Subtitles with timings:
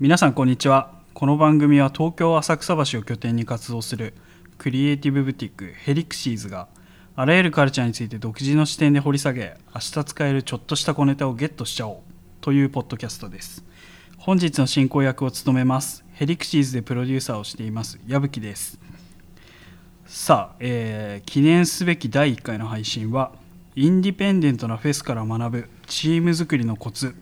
[0.00, 0.92] 皆さんこんにちは。
[1.12, 4.14] この番組は東京浅草橋を拠点に活動する
[4.56, 6.68] クリエイティブブティックヘリクシーズが
[7.16, 11.96] あらゆるカルチャーについて独自の視点で掘り下げ明日使えるちょっとした小ネタをゲットしちゃおう
[12.40, 13.64] というポッドキャストです。
[14.18, 18.78] 本日の進行役を務めますヘリクシーズでプロデューサーをしています矢吹です。
[20.06, 23.32] さあ、えー記念すべき第1回の配信は
[23.74, 27.16] インディペンデントなフェスから学ぶチーム作りのコツ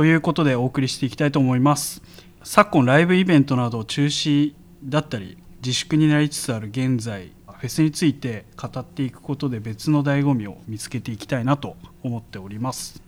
[0.00, 2.00] ということでお送りしていきたいと思います。
[2.42, 13.02] 昨今ライブイベントなど中止だったり自粛になりつつある現在フェスについて語っていくことで別の醍醐味を見つけていきたいなと思っております。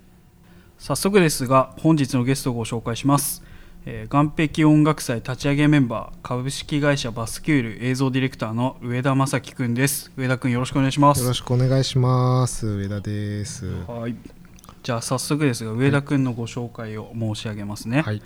[0.77, 3.43] 早速ですが本日のゲストをご紹介します、
[3.87, 10.13] えー、岸壁音楽祭立ち上げメンバー株式会社バスキュール映像ディレクターの上田正樹くんです。
[10.19, 11.23] 上田くんよろしくお願いします。
[11.23, 12.67] よろしくお願いします。
[12.67, 13.65] 上田です。
[13.89, 14.42] はい
[14.83, 18.21] じゃあ早速ですが上田くんのご紹介を申し上げますね、はい。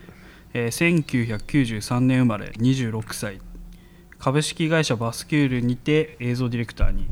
[0.55, 3.41] えー1993年生まれ26歳
[4.19, 7.09] 株式会社バスキュールにて映像ディレクターに、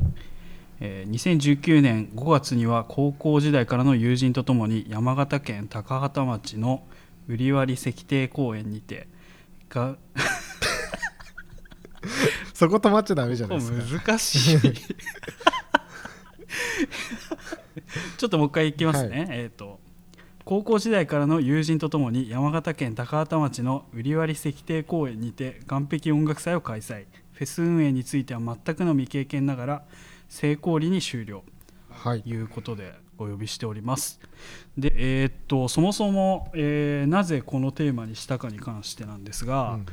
[0.79, 6.83] えー2019年5月には高校時代からの友人とともに山形県高畠町の
[7.27, 9.07] 売割石庭公園にて
[9.69, 9.97] が
[12.53, 13.77] そこ止まっちゃダメじゃないですか。
[14.07, 14.59] 難しい
[18.17, 19.39] ちょっともう一回いきますね、はい。
[19.39, 19.79] えっ、と
[20.43, 27.05] 高校時代からの友人とともに山形県高畠町の売割石庭公園にて岸壁音楽祭を開催。
[27.33, 29.83] フェス運営については全くの未経験ながら
[30.29, 31.43] 成功裏に終了。
[31.89, 32.21] はい。
[32.21, 34.19] ということでお呼びしております
[34.77, 39.85] でえーっとそもそも、えーなぜこのテーマにしたかに関してなんですが、うんうん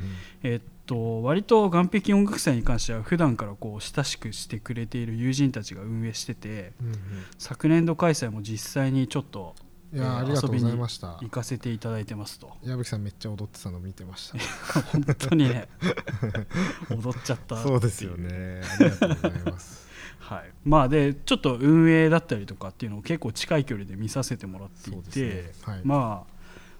[0.43, 6.93] えっと割と岸壁音楽祭に関しては普段からこう親しくしてくれている友人たちが運営しててうん
[7.37, 9.55] 昨年度開催も実際にちょっと
[9.93, 11.17] うんいやー、えーありがとうござい遊びにました。
[11.21, 14.81] 行かせていただいてますと矢吹さんめっちゃ踊ってたの見てました。
[14.91, 15.69] 本当にね
[16.91, 18.61] 踊っちゃったそうですよね。
[18.79, 19.87] ありがとうございます。
[20.19, 25.51] はい、まあでちょっと運営だったりとかっていうのを結構近い距離で見させてもらっていて、ね。
[25.63, 25.81] はい。
[25.83, 26.33] まあ、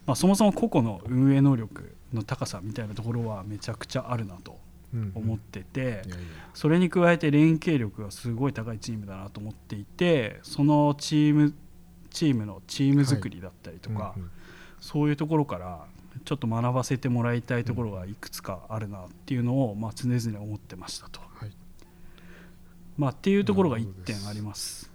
[0.05, 4.59] まあそもそも個々の運営能力の高さみたいなところはめちゃくちゃあるなと
[4.93, 5.11] うんうん。
[5.15, 6.05] 思ってて、いやいや。
[6.53, 11.53] それに加えて連携力がすごい高いチームだなと思っていてそのチーム
[12.09, 14.31] チームのチーム作りだったりとか、うんうん。
[14.79, 15.85] そういうところから
[16.25, 21.19] ちょっと学ばせてもらいたいところがいくつかあるなっていうのを、まあ、常々思ってましたと。
[22.97, 23.01] はい。
[23.01, 24.93] まあ、っていうところが1点あります。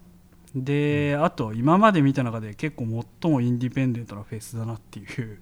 [0.55, 5.41] で、あと今まで見た中で結構最もインディペンデントなフェスだなっていう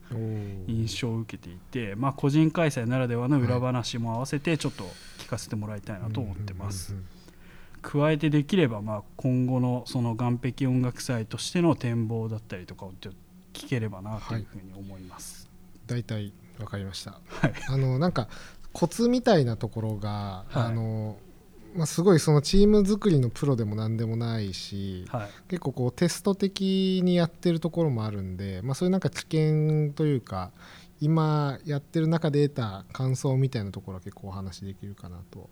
[0.66, 4.84] 印象を受けていて、まあ、個人開催ならではの裏話も合わせてちょっと
[5.18, 6.94] 聞かせてもらいたいなと思ってます。
[7.82, 15.48] 加えてできればまあ今後のその岸壁音楽祭としての展望だったりとかをちょっと聞ければなというふうに思います。
[15.86, 17.20] 大体わかりました。
[17.28, 18.28] はい、あのなんか
[18.72, 21.16] コツみたいなところが、はいあの
[21.76, 25.28] まあすごいそのチーム作りのプロでも何でもないし、はい。
[25.48, 30.52] 結構こうテスト的にやってるところもあるんで、まあ、そういうなんか知見というか
[31.00, 35.50] 今やってる中で得た感想みたいなところは結構お話しできるかなと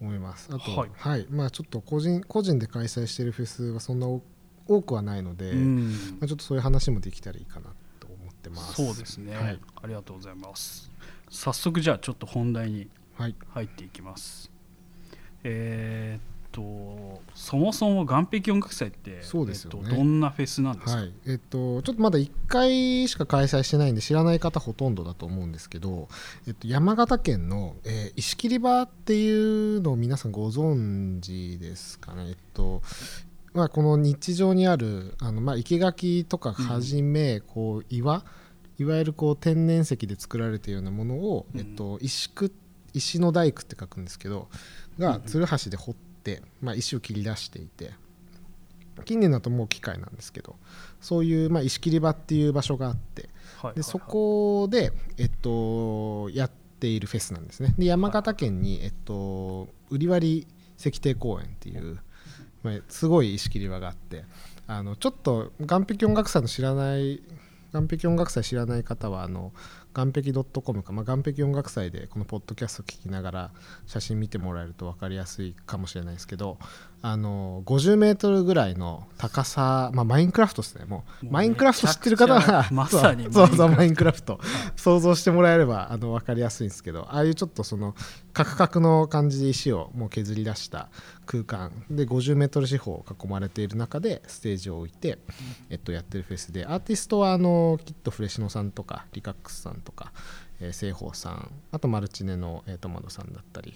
[0.00, 0.48] 思います。
[0.52, 1.22] あと、ははい。
[1.22, 4.22] いまあ、ちょっと個人個人で開催してるフェスはそんな多
[4.68, 8.74] 多くはないので、うまんあ、ちょっとそういう話もできたらいいかなと思ってます。
[8.74, 9.60] そうですね、はい。
[9.82, 10.90] ありがとうございます。
[11.30, 13.34] 早速じゃあちょっと本題にはい。
[13.48, 14.50] 入っていきます
[15.50, 19.80] えーっとそもそも岸壁音楽祭ってそうですよね。
[19.82, 21.12] えっと、どんなフェスなんですか、はい。
[21.26, 26.08] えっと、ちょっとまだ1回しか開催してないんで知らない方ほとんどだと思うんですけど、
[26.46, 29.30] えっと、山形県の、えー石切場ってい
[29.76, 32.82] うのを皆さんご存知ですかね、えっと
[33.52, 38.24] まあ、この日常にあるあの、まあ、生垣とかはじめ、こう岩
[38.78, 42.52] いわゆるこう天然石で作られているようなものを、うんえっと、石く
[42.94, 44.48] 石の大工って書くんですけど
[44.98, 47.92] がつるはしで掘って、まあ、石を切り出していて
[49.04, 50.56] 近年だともう機械なんですけど
[51.00, 53.28] そういう、まあ、石切り場っていう場所があって
[53.74, 56.50] でそこで、えっと、やっ
[56.80, 57.74] ているフェスなんですね。
[57.76, 60.46] で山形県に、えっと、売割
[60.78, 61.98] 石庭公園っていう、
[62.62, 64.24] まあ、すごい石切り場があって
[64.66, 67.20] あのちょっと岸壁音楽祭の知らない
[67.72, 69.52] 岸壁音楽祭知らない方はあの
[69.94, 73.50] 岸壁 .com か、まあ、岸壁音楽祭でこのポッドキャスト聞きながら
[73.86, 76.58] 写真見てもらえると分かりやすいかもしれないですけど
[77.00, 80.84] あの50メートルぐらいの高さ、まあ、マインクラフトですね。
[80.84, 84.40] もうマインクラフト知ってる方は まさにそうそうマインクラフト。
[84.74, 87.94] 想像してもらえればあの分かりやすいんですけどああいうちょっとその
[88.32, 90.88] カクカクの感じで石をもう削り出した
[91.28, 91.70] 空間。
[91.90, 95.18] で50メートル四方囲まれている中でステージを置いて、
[95.68, 100.12] えっと、やってるフェスでアーティストはあのきっとフレシノさんとかリカックスさんとか、
[100.58, 103.74] えー、西宝さんあとマルチネの、えー、トマトさんだったり、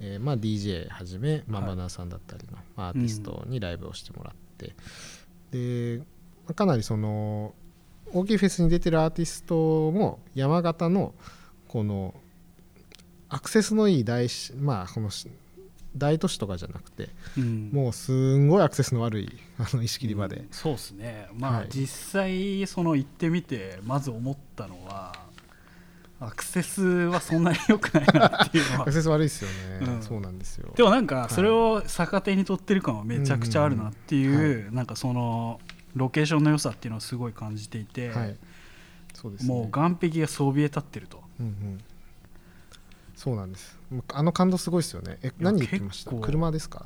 [0.00, 4.74] えーまあ、DJ はじめマバナーさんだったりの、まあアーティストにライブをしてもらって、
[5.50, 6.02] で
[6.44, 7.54] まあかなりその
[8.12, 11.14] 大きいフェスに出てるアーティストも山形の
[11.68, 12.14] この
[13.30, 15.30] アクセスのいい大しまあこのし
[15.96, 17.70] 大都市とかじゃなくてうん。
[17.72, 21.28] もうすんごいアクセスの悪い あの石切り場で、そうですね。
[21.34, 21.68] まあ、はい。
[21.70, 25.12] 実際その行ってみてまず思ったのは
[26.20, 30.02] アクセスはそんなに良くないなっていうの アはクセス悪いですよね、うん。
[30.02, 30.72] そうなんですよ。
[30.76, 34.34] でもなんかそれを逆手に取ってる感はめちゃくちゃあるなっていう、う
[34.64, 35.60] んうんなんかその
[35.94, 38.36] ロケーションの良さっていうのをすごい感じていて、はい。
[39.12, 39.48] そうですね。
[39.48, 41.22] もう岸壁がそびえ立ってると。
[41.38, 41.80] うんうん
[43.22, 43.78] そうなんです。
[44.12, 45.18] あの感動すごいですよね。
[45.22, 46.10] え何言ってました？
[46.10, 46.84] 車ですか？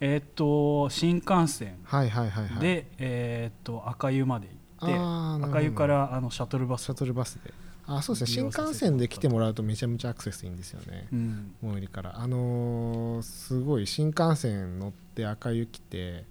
[0.00, 1.76] えーっと新幹線。
[1.84, 2.60] はいはいはいはい。
[2.60, 4.48] で、えーっと赤湯まで
[4.80, 6.82] 行って赤湯からあのシャトルバス。
[6.82, 7.54] シャトルバスで。
[7.86, 8.50] あそうですね。
[8.50, 11.06] 新幹線で来てもらうとめちゃめちゃアクセスいいんですよね。
[11.12, 11.54] うん。
[11.62, 12.18] 最寄りから。
[12.18, 16.24] あのーすごい新幹線乗って赤湯来て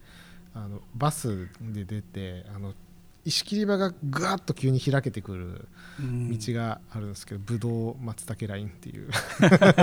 [0.54, 2.74] あのバスで出てあの
[3.25, 5.68] 石切り場がぐわっと急に開けてくる
[6.00, 6.38] うん。
[6.38, 9.10] 道があるんですけど、ぶどう松茸ラインっていう。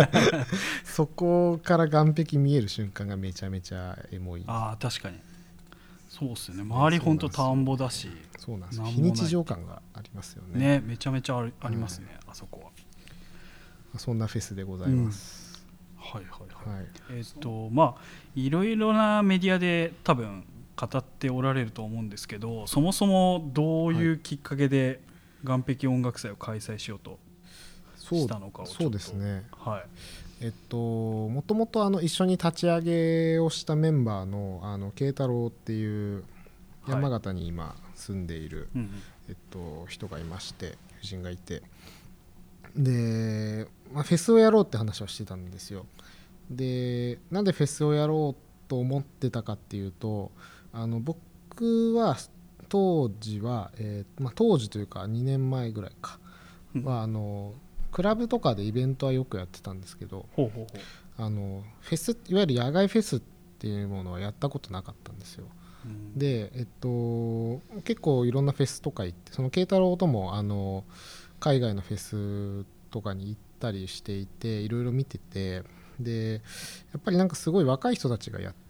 [0.85, 4.45] そこから岸壁見える瞬間がめちゃめちゃエモい。
[4.47, 5.19] ああ確かに。
[6.09, 6.63] そうっすね。
[6.63, 8.11] 周りほんと田んぼだし。
[8.39, 8.83] そうなんです。
[8.83, 10.59] 非日常感がありますよね。
[10.59, 13.99] ねめちゃめちゃありますね、あそこは。
[13.99, 15.67] そんなフェスでございます、
[15.97, 16.79] はいはいはい。
[16.79, 16.87] はい。
[17.11, 18.03] えっとまあ
[18.35, 20.45] いろいろなメディアで多分
[20.87, 25.01] 語っておられると思うんですけどそもそもどういうきっかけで
[25.45, 27.19] 岸壁音楽祭を開催しようと
[27.99, 29.45] したのかをちょっとそうですね。
[29.53, 29.85] はい。
[30.43, 36.25] えっともともとあの一緒に立ち上げをしたメンバーのあの慶太郎っていうはい
[36.93, 38.91] 山形に今住んでいる、うんうん。
[39.29, 41.63] えっと、人がいまして友人がいて。
[42.77, 45.87] で、まあ、フェスをやろうって話をしてたんですよ。
[46.51, 50.33] でなんでフェスをやろうと思ってたかっていうと
[50.73, 52.17] あの僕は
[52.69, 56.19] 当時は、えーまあ、当時というか2年前ぐらいか。
[56.75, 56.85] うん。
[56.85, 57.55] はあの
[57.93, 60.27] クラブとかでイベントはよくやってたんですけど
[61.19, 63.21] あのフェスいわゆる野外フェスっ
[63.59, 65.45] ていうものはやったことなかったんですよ。
[65.85, 66.19] う、うん。
[66.19, 70.85] で、えっと、結構いろんなフェスとか行ってその慶太郎ともあの
[71.41, 75.65] 海外のフェスとかに行ったりしていていろいろ見てて
[75.99, 76.35] で
[76.93, 78.70] やっぱりなんかすごい若い人たちがやって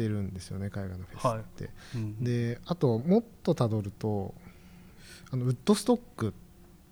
[0.00, 1.70] るんですよね海外のフェスって。
[1.94, 4.34] うんであともっとたどると
[5.30, 6.32] あのウッドストックっ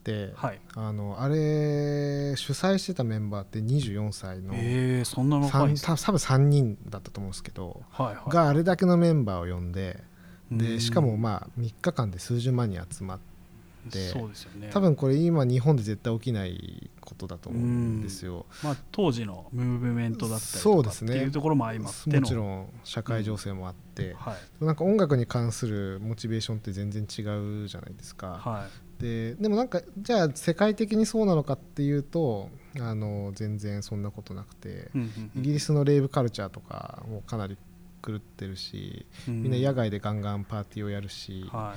[0.02, 0.60] て、はい。
[0.74, 8.30] あのあれ主催してたメンバーって24歳の、えー、そんな若い多分3人だったと思うんですけど、はいはい。
[8.30, 10.02] があれだけのメンバーを呼んで
[10.50, 10.58] うん。
[10.58, 13.18] でしかもまあ3日間で数十万人集まっ
[13.88, 14.70] ですよね。
[14.72, 18.46] 多分これ今日本で絶対起きないことだと思うんですよ。
[18.62, 21.16] まあ、当時のムーブメントだったりとかってそうですね。
[21.16, 24.64] いうところも相まってのもちろん社会情勢もあって、はい。
[24.64, 27.22] なんか音楽に関するモチベーションって全然違
[27.64, 28.40] うじゃないですか。
[28.42, 28.66] は
[28.98, 34.68] ででもなんかじゃあ世界的にそうなのかっていうとあの全然そんなことなくて。
[34.68, 35.40] い、うんうんうん。
[35.40, 37.56] イギリスのレイブカルチャーとかもかなり
[38.00, 41.74] 狂ってるしみんな野外でガンガンパーティーをやるし、は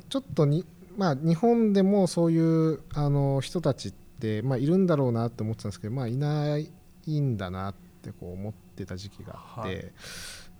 [0.00, 0.64] ちょっとに、
[0.96, 9.92] まあ、日本でもそういうあの人たちって、まあ、いるんだろうなって思ってたんですけど、まあ、いないんだなってこう思ってた時期があって、はい。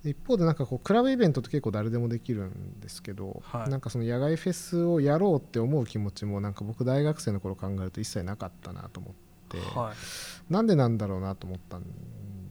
[0.05, 3.71] で一方でなんかこうクラブイベントって結構誰でもできるんですけど、はい。
[3.71, 9.15] なんかその野外フェスをやろうって思う気持ちもなんか僕大学生の頃考えると一切なかったなと思っ
[9.49, 10.53] て、いはい。
[10.53, 11.85] なんでなんだろうなと思ったん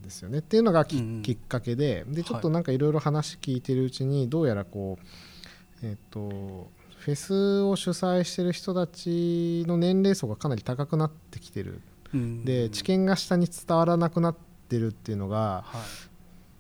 [0.02, 0.40] ですよね。
[0.40, 1.22] っていうのがき,、うんうん。
[1.24, 2.54] きっかけででちょっとはい。
[2.54, 5.06] なんかいろいろ話聞いてるうちにどうやらこう
[5.84, 6.70] えっ、と
[7.00, 11.82] フェスを主催してる人たちの年齢層がかなり高くなってきてる。
[12.14, 12.46] うん。
[12.46, 14.36] で知見が下に伝わらなくなっ
[14.70, 15.84] てるっていうのがは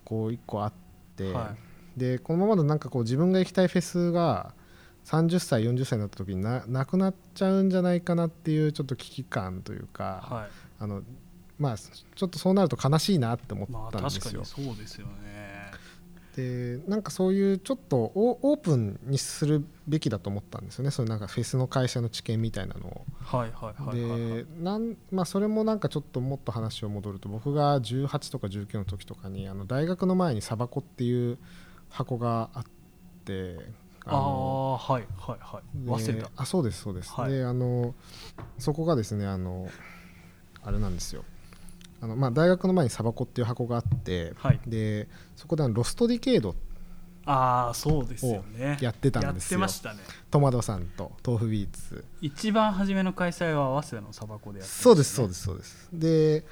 [0.04, 0.74] こう一個あっ
[1.16, 1.34] て、い。
[1.34, 1.56] は
[1.96, 4.54] でこのままだとなんかこう自分が行きたいフェスが
[5.06, 10.50] 30歳40歳になった時にななくなっちゃうんじゃないかなっていうちょっと危機感というか、いはい。
[10.80, 11.04] あの
[11.60, 14.22] まあちょっとそうなると悲しいなって思まあったんですよ。
[14.24, 15.51] 確かにそうですよね
[16.36, 20.92] でなんかそういうちょっとオオープンにするべきだと思ったんですよね。
[20.92, 23.06] そのなんかフェスの会社の知見みたいなのを。
[23.20, 31.38] はいはいはいでなんまあ、それもなんかちょっともっと話を戻ると僕が18とか19の時とかにあの大学の前にサバコっていう
[31.90, 32.64] 箱があっ
[33.26, 33.58] て
[34.06, 35.86] あのあはいはいはい。
[35.86, 37.32] で早稲田あそうですそうです、はい。
[37.32, 37.94] であの
[38.58, 39.68] そこがですねあの
[40.64, 41.26] あれなんですよ
[42.02, 44.60] あの、まあ、大学の前にサバコっていう箱があってはい。
[44.68, 46.56] でそこであのロストディケード
[47.26, 48.78] ああそうですよね。
[48.82, 49.60] やってたんですよ。
[49.60, 50.00] やってましたね。
[50.32, 52.04] トマトさんと豆腐ビーツ。
[52.20, 54.82] 一番初めの開催は早稲田のサバコでやってね。
[54.82, 55.90] そうですそうですそうです。
[55.94, 56.44] で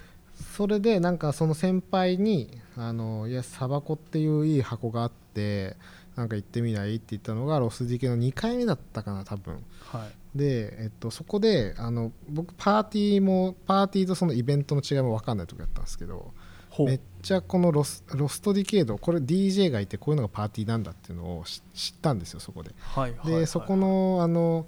[0.55, 5.75] それでなんかその先輩に「あのいやサバコっていういい箱があって
[6.15, 9.55] なんか行ってみない?」って言ったのがロスディケの2回目だったかな多分。
[9.81, 16.33] はいで、えっと、そこであの僕パーティーもパーティーとそのイベントの違いも分かんない時だったんですけど
[16.79, 22.71] めっちゃこのロス Lost Decade これ DJ がいてこういうのがパーティーなんだっていうのを知知ったんですよそこで。
[22.77, 23.47] はいはいで、はい。
[23.47, 24.67] そこのあの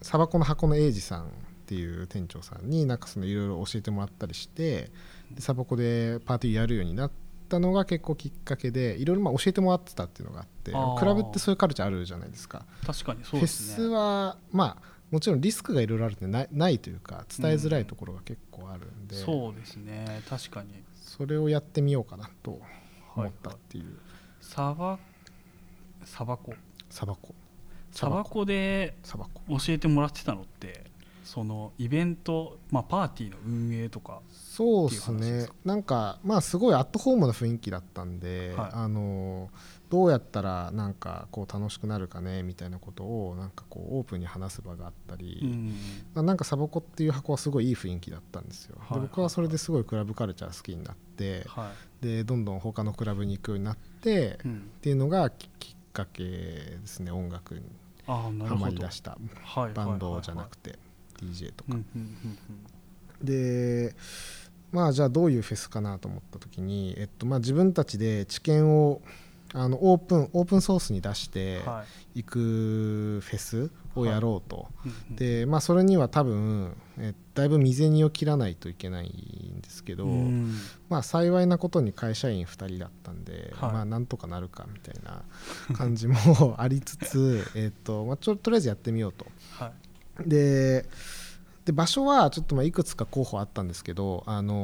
[0.00, 1.30] サバコの箱の英二さんっ
[1.66, 4.90] ていう店長さんになんかそのいろいろ教えてもらったりして
[5.32, 7.10] でサバコでパーティーやるようになっ
[7.48, 12.64] たのが結構きっかけでいろいろまあ教えてもらってたっていうのがあってクラブってそういうカルチャーあるじゃないですか。
[12.86, 13.74] 確かにそフェうですね。
[13.76, 20.22] スはまあもちろんリスクがいろいろあるんでないないというか伝えづらいところが結構あるんで、そうですね。
[20.28, 20.68] 確かに。
[21.02, 22.60] それをやってみようかなと
[23.16, 23.98] 思ったっていう、
[24.40, 24.98] サバ
[26.04, 26.54] サバコ。
[26.90, 27.34] サバコ。
[27.90, 29.58] サバコでサバコ。
[29.58, 30.84] 教えてもらってたのって
[31.28, 35.46] そのイベント、まあ、パーティーの運営とかそうですね。
[35.62, 38.70] なんかまあすごいアットホームな雰囲気だったんで、はい。
[38.72, 39.50] あの
[39.90, 45.74] どうやったらなんかこう楽しくなるかねみたいなことをなんかこうオープンに話す場があったり、うん。
[46.14, 49.00] まあなんかサボコっていう箱はすごいいい雰囲気だったんですよ、はい。
[49.00, 57.60] で僕はそれですごいクラブカルチャー好きになってはでどんどん他のクラブに行くようになって、っいうん、ていうのがききっかけですね音楽に
[58.06, 60.87] ハマりだしたはいバンドじゃなてくて
[61.18, 61.74] DJ とか。
[61.74, 62.38] うんうんうん
[63.22, 63.94] で
[64.70, 69.00] まあじゃあどういうフェスかなと思った時に、えっとまあ、自分たちで知見を
[69.54, 71.62] あのオープンオープンソースに出して
[72.14, 72.20] い。
[72.20, 80.54] いくフェスをやろうと、うんうんでまあそれには多分えだいぶ未然を切らないといけないんですけど、うん。
[80.88, 83.72] まあ幸いなことに会社員2人だったんで、はい。
[83.72, 85.22] まあなんとかなるかみたいな
[85.74, 89.26] 感じもありつつ えっと、まあ、ちょとりあえずやってみようと。
[90.18, 90.86] はいで
[91.68, 94.54] で場所はちょっとまあいくつか候補あったんですけどあの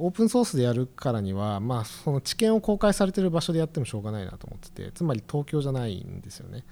[0.00, 6.64] オープンソースでやるからには、まあ、その知見を公開されてる場所でやってもしょうがないなと思っててつまり東京じゃないんですよね。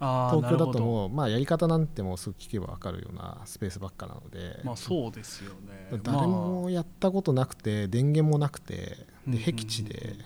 [0.00, 6.00] 東京だとうもう、まあ、やり方なんてもうすぐ聞けば分かるようなスペースばっかなので、まあそうですよね。
[6.02, 8.96] 誰もやったことなくて電源もなくて
[9.28, 10.16] で僻地で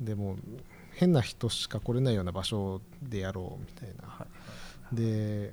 [0.00, 0.36] でもう
[0.94, 4.26] 変な人しか来れないような場所でやろうみたいな。
[4.92, 5.52] で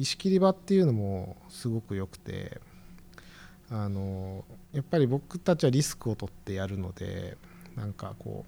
[0.00, 2.58] 石切り場っていうのもすごく良くて
[3.70, 7.36] あのやっぱり僕たちはリスクを取ってやるので
[7.76, 8.44] なんかこ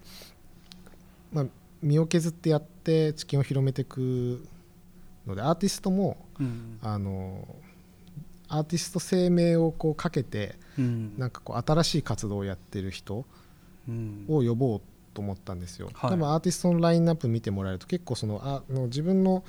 [1.31, 1.45] う、まあ、
[1.81, 4.45] 身を削ってやって知見を広めていく
[5.27, 6.79] のでアーティストもうん。
[6.81, 7.47] あの
[8.49, 11.13] アーティスト生命をこうかけてうん。
[11.17, 13.25] なんかこう新しい活動をやってる人
[13.87, 14.25] うん。
[14.27, 14.81] を呼ぼう
[15.13, 16.11] と思ったんですよ、はい。
[16.11, 19.43] 多分アーティストのラインナップ見てもらえると結構そのあの自分の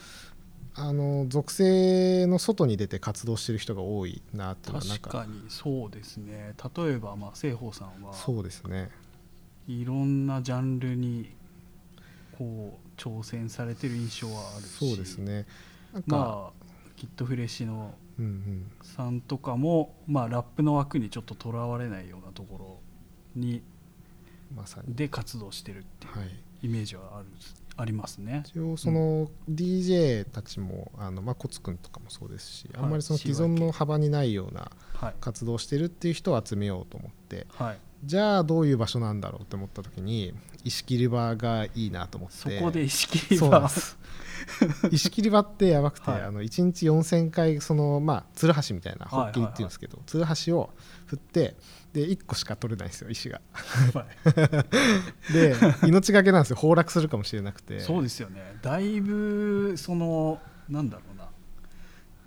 [0.76, 6.54] あの属性の外に出て活動してる人が多いなっていうのはなんか確かにそうですね。
[6.76, 7.52] 例えばまあさん
[8.02, 8.90] はそうですね。
[9.69, 11.31] いろんなジャンルに
[12.37, 15.47] こう挑戦されてる印象はあるしそうですね。
[15.93, 16.64] なんか、まあ
[16.97, 22.78] きっとフレッシュのうんうん、さんとかも、まあ、ラップの枠にちょっととらわれないようなところ
[23.35, 23.62] に
[24.54, 24.95] まさに。
[24.95, 26.45] で活動してるっていうはい。
[26.62, 27.26] イメージはある
[27.76, 28.45] ありますね。
[28.47, 32.85] 一応その DJ たちもあの、まあ、コツくんとかもそうですし、はい。
[32.85, 42.59] あんまりその既存の幅にないようなはい、活動をしてるっていう人を集めようと思ってはい、じゃあどういう場所なんだろうって思った時に石切り場がいいなと思って。
[42.59, 43.99] そこで意識はそうなんです。
[44.93, 46.23] 石切り場ってやばくて、はい。
[46.23, 50.71] あの1日4000回そのまあつるはしみたいなはいはいホッキリっていうんですけど、つるはしを
[51.07, 51.57] 振って
[51.95, 53.41] で1個しか取れないんですよ石が。
[55.33, 55.55] で
[55.87, 56.57] 命がけなんですよ。
[56.57, 57.79] 崩落するかもしれなくて。
[57.79, 58.57] そうですよね。
[58.63, 61.29] だいぶそのなんだろうな。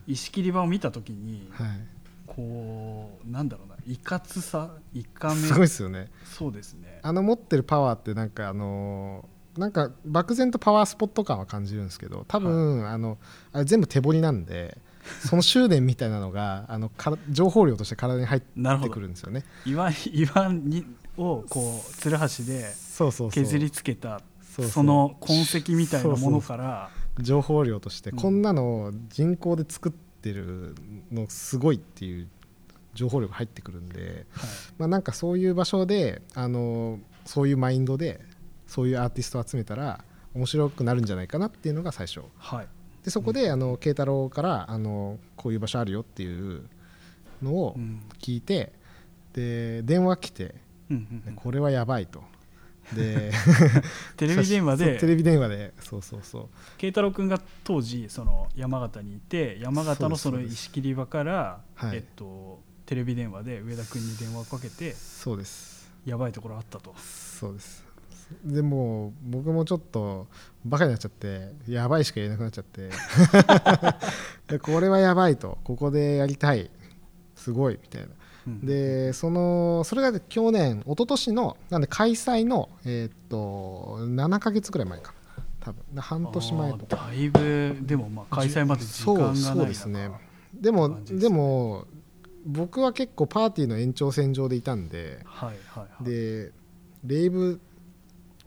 [0.08, 1.86] 石切り場を見た時にはい、
[2.26, 3.76] こうなんだろうな。
[3.86, 5.36] いかつさいかめ。
[5.36, 6.10] すごいですよね。
[6.24, 7.02] そうですね。
[7.04, 13.18] あの持ってるパワーってなんかあのーなんか漠然とパワースポット感は感じるんですけど多分、あの
[13.52, 14.78] あれ全部手彫りなんで
[15.28, 19.44] その執念みたいなのがあのから情報量として体に入ってくるんですよね。
[19.66, 20.86] 岩岩に
[21.18, 23.44] をこうつるはしでそうそうそう。
[23.44, 24.22] 削りつけた
[24.72, 28.18] その痕跡みたいなものから情報量として、うん。
[28.18, 30.76] こんなの人工で作ってる
[31.12, 32.28] のすごいっていう
[32.94, 34.50] 情報量が入ってくるんで、はい。
[34.78, 38.22] まあ、なんかそういう場所であのそういうマインドで
[38.68, 42.22] そういうアーティストを集めたら面白くなるんじゃないかなっていうのが最初。
[42.38, 42.68] はい
[43.08, 46.68] でそこで、あの慶太郎からあのこういう場所あるよっていう
[47.42, 48.02] のをうん。
[48.20, 48.74] 聞いて、
[49.32, 50.56] で電話来て
[51.38, 52.22] これはやばいと。
[52.94, 53.32] で
[54.18, 55.74] テレビ電話そうテでレビ電話で。
[55.80, 56.48] そうそうそう。
[56.78, 61.96] 慶太郎君が当時その山形にいて山形のその石切り場からはい。
[61.96, 65.90] えっとテレビ電話で上田君に電話をかけてそうです。
[66.04, 66.94] やばいところあったと。
[66.98, 67.87] そうです
[68.44, 70.28] でも僕もちょっと
[70.66, 72.90] バカになっちゃってやばいしか言えなくなっちゃって。
[74.48, 75.58] でこれはやばいと。
[75.64, 76.70] ここでやりたい。
[77.36, 78.08] すごいみたいな。
[78.48, 78.66] うん。
[78.66, 85.14] でそのそれが去年一昨年のなんで開催のえーっと7ヶ月ぐらい前か。
[85.38, 85.96] な多分。
[85.96, 86.96] で半年前とか。
[86.96, 90.12] だいぶでもまあ開催まで時間がないそうそうですね。
[90.54, 91.86] でもでも
[92.46, 95.22] 僕は結構パーティーの延長線上でいたんで。
[95.24, 96.04] はいはいはい。
[96.04, 96.52] で
[97.06, 97.62] レイブ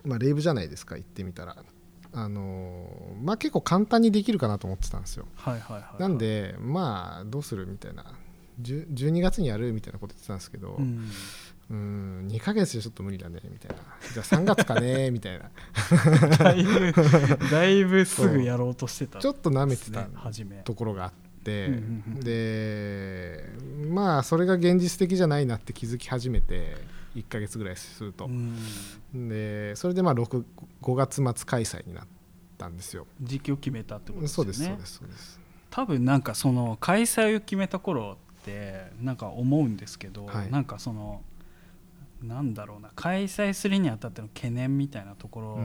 [0.04, 1.56] まあレイブじゃないですか言ってみたら。
[2.12, 5.26] あのーまあ結構簡単にできるかなと思ってたんですよ。
[5.36, 8.04] はいはいはいなんでまあどうするみたいな。
[8.62, 11.08] 10 12月にやるみたいなこと言ってたんですけどうん。
[11.70, 13.76] うん2ヶ月じゃちょっと無理だねみたいな。
[14.12, 15.50] じゃあ3月かね みたいな。
[16.36, 16.92] だいぶ
[17.50, 20.02] だいぶすぐやろうとしてたちょっと舐めてた
[20.64, 21.12] ところがあっ
[21.44, 22.20] て、うんうんうん。
[22.20, 23.50] で
[23.88, 26.76] まあそれが現実的じゃないなって気づき始めて
[27.14, 29.28] 1ヶ月ぐらいすると、うん。
[29.28, 30.44] でそれでまあ6
[30.82, 32.06] 5月末開催になっ
[32.58, 33.06] たんですよ。
[33.20, 34.44] 時期を決めたってことですね。
[34.44, 35.40] うですそうですそうです。
[35.70, 40.50] 多分なんかその開催を決めた頃ってなんか思うんですけど、はい。
[40.50, 41.22] なんかその
[42.22, 45.58] なんだろうな開催するにあたっての懸念みたいなところ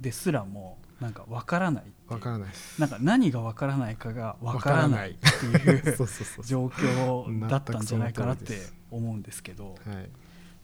[0.00, 2.12] ですらもなんかわからないっていう。
[2.12, 2.80] わからないです。
[2.80, 6.08] なんか何がわからないかがわからないってい そう。
[6.44, 8.58] 状況だったんじゃないかなって
[8.90, 9.76] 思うんですけど。
[9.86, 10.10] はい、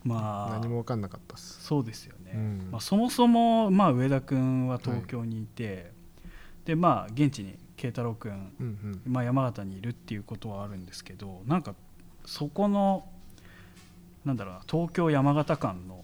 [0.07, 1.61] まあ何も分かんなかったです。
[1.61, 2.69] そうですよね、うん。
[2.71, 5.91] まあ、そもそも、まあ、上田君は東京にいて、
[6.65, 11.75] でまあ現地に慶太郎君、うんまあ、山形にいるっていうことはあるんですけどなんか
[12.25, 13.05] そこの
[14.25, 16.03] なんだろうな東京山形間の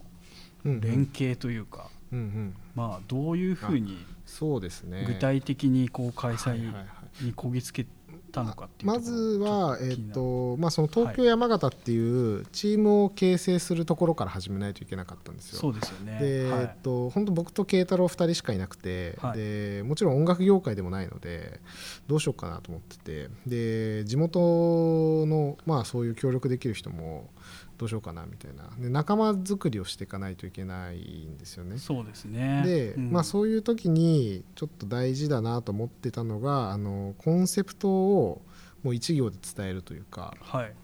[0.64, 0.80] うんうん。
[0.80, 2.56] 連携というか、うんうん。
[2.74, 5.04] まあ、どういうふうにそうですね。
[5.06, 6.80] 具体的にこう開催はいはいは
[7.20, 7.24] い。
[7.26, 7.86] にこぎつけ
[8.34, 10.12] たのかまずは、えっちょっ気になる。
[10.12, 15.60] とまあ、その東京山形っていうチームを形成するところから始めないといけなかったんですよ。
[15.60, 16.18] そうですよね。
[16.18, 16.60] で、はい。
[16.62, 19.38] えっと本当僕と慶太郎2人しかいなくて、はい。
[19.38, 21.60] でもちろん音楽業界でもないので
[22.06, 23.28] どうしようかなと思ってて。
[23.46, 27.30] で地元の、まあ、そういう協力できる人も
[27.76, 28.70] どうしようかなみたいな。
[28.78, 31.78] で仲間作りをしていかないといけないんですよね。
[31.78, 32.62] そうですね。
[32.64, 33.10] で、うん。
[33.10, 38.42] まあ、そういう時にちょっと大事だなと思ってたのがあのコンセプトを
[38.82, 40.74] もう一行で伝えるというかはい。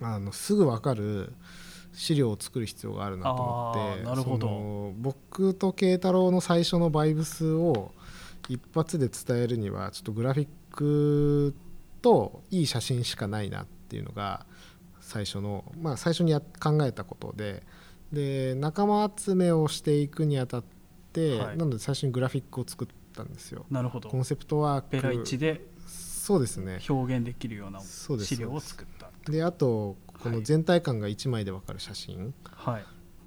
[0.00, 1.32] あのすぐ分かる
[1.92, 4.46] 資料を作る必要があるなと思ってなるほど。
[4.46, 7.92] その僕と慶太郎の最初のバイブスを
[8.48, 11.54] 一発で伝えるにはちょっとグラフィック
[12.02, 14.46] といい写真しかないなっていうのが
[15.06, 17.62] 最初の、まあ、最初にや考えたことで。
[18.12, 20.64] で仲間集めをしていくにあたっ
[21.12, 21.56] て、はい。
[21.56, 23.66] なので最初にグラフィックを作ったんですよ。
[23.70, 24.08] なるほど。
[24.08, 26.80] コンセプトワークペライチでそうですね。
[26.88, 29.10] 表現できるような資料を作った。
[29.30, 32.34] であとこの全体感が1枚で分かる写真。
[32.44, 32.84] はい。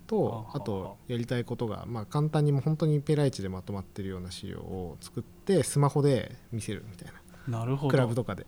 [0.07, 0.57] と、あ。
[0.57, 7.13] あとやりたいことが、まあ、簡単にもう本当にペライチでまとまってるような資料を作ってスマホで見せるみたい
[7.47, 7.59] な。
[7.59, 7.91] なるほど。
[7.91, 8.45] クラブとかで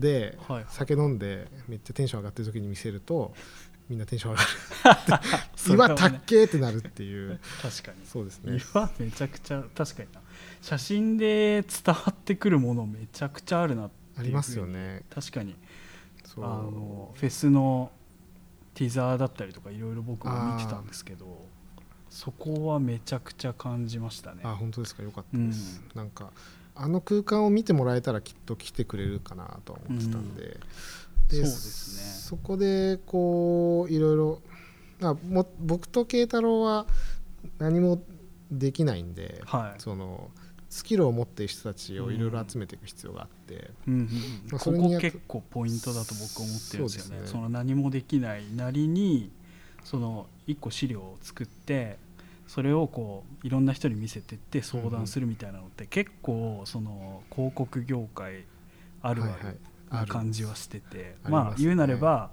[0.00, 3.32] で、はい酒飲んでめっちゃテンション上がってる時に見せると
[3.88, 5.22] みんなテンション上がる。
[5.74, 7.40] 岩たっけーってなるっていう。
[7.60, 8.06] 確かに。
[8.06, 8.60] そうですね。
[8.74, 10.20] 岩めちゃくちゃ確かにな。
[10.62, 15.02] 写真で伝わってくるものめちゃくちゃあるなありますよね。
[15.10, 15.56] 確かに。
[16.36, 17.90] あのフェスの
[18.74, 21.44] ティザーだったりとかいろいろ僕も見てたんですけど
[22.08, 24.42] そこはめちゃくちゃ感じましたね。
[24.44, 25.02] あ本当ですか。
[25.02, 26.30] よかったです、なんか
[26.74, 30.58] あの空間を見てもらえたらきっと来てくれるかなとは思ってたんで,、
[31.28, 32.02] そうですね。
[32.02, 34.42] そこでこういろいろ
[35.02, 36.86] あも僕と慶太郎は
[37.58, 38.02] 何も
[38.50, 39.80] できないんで、はい。
[39.80, 40.30] その
[40.68, 44.06] スキルを持っている人たちをいろいろ集めていく必要があって、うんうんうん。
[44.06, 44.12] ま
[44.52, 47.26] あこそれにやっこ結構ポイントだと僕思ってるんですよね。
[47.26, 47.42] そね。
[47.42, 49.30] の何もできないなりに
[49.84, 51.98] その一個資料を作って
[52.50, 58.44] それをこういろんな人に見せてって相談するみたいなのって結構その広告業界
[59.02, 59.22] ある
[59.88, 62.32] ある感じはしてて、まあ言うなれば、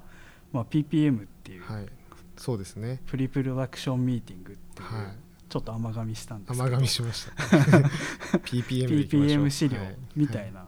[0.51, 1.85] まあ、PPM っていうはい。
[2.35, 2.99] そうですね。
[3.05, 5.05] プリプロダクションミーティングっていう、はい。
[5.49, 7.31] ちょっと甘噛みしたんですけど甘噛みしました。
[8.39, 9.95] PPM PPM 資料はい。
[10.15, 10.65] みたいな、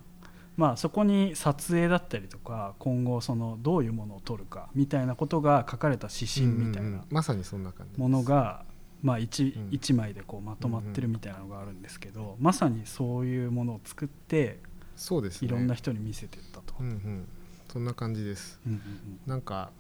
[0.57, 7.05] まあそこに撮影だったりとか今後そのどういうものを撮るかみたいなことが書かれた指針みたいなん。
[7.09, 7.99] まさにそんな感じです。
[7.99, 8.63] ものが、
[9.01, 9.67] まあ、一うん。
[9.71, 14.59] 一枚でこうまとまってるみたいなのがあるんですけど、まさにそういうものを作って
[14.95, 15.47] そうですね。
[15.47, 16.75] いろんな人に見せてったと。
[16.79, 17.27] うんうん。
[17.71, 18.59] そんな感じです。
[18.65, 18.81] うんうん
[19.25, 19.71] なんか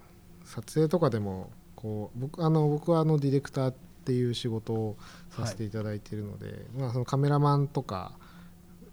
[0.45, 3.73] 撮影とかでもこう僕あの僕はあのディレクターっ
[4.05, 4.97] ていう仕事を
[5.29, 8.13] させていただいているので、まあ、そのカメラマンとか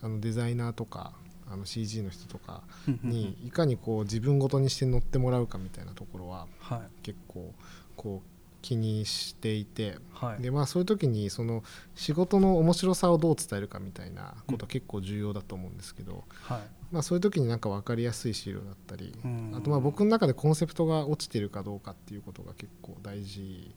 [0.03, 1.13] あのデザイナーとか
[1.51, 3.17] あの CG の人とかうんうんうん。
[3.17, 6.81] にいかにこう自分ごとにして乗ってもらうかみたいなところははい。
[7.03, 7.55] 結構
[7.97, 8.36] こう
[8.67, 10.43] 気にしていてはい。
[10.43, 11.63] でまあそういう時にその
[11.95, 16.61] 仕事の面白さをどう伝えるかみたいなことは結構重要だと思うんですけど、はい。
[16.91, 19.55] まあ、そういう時になんか分かりやすい資料だったり、うん。
[19.57, 23.73] あとまあ僕の中でコンセプトが落ちてるかどうかっていうことが結構大事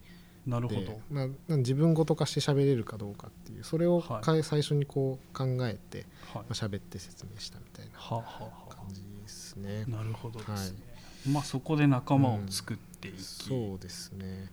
[0.47, 4.43] でなるほど、まあ、自分ごと化して喋れるかどうかっていうそれをはい。
[4.43, 6.43] 最初にこう考えて、はい。
[6.43, 8.23] まあ、喋って説明したみたいな感
[8.91, 9.85] じですね。
[9.87, 10.79] あなるほどですね、
[11.29, 14.49] まあそこで仲間を作っていき、そうですね。